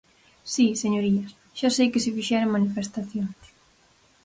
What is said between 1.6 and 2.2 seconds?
sei que se